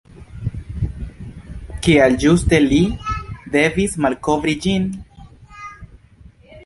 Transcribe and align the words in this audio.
Kial 1.87 2.17
ĝuste 2.25 2.61
li 2.65 2.81
devis 3.57 3.95
malkovri 4.07 4.57
ĝin? 4.65 4.89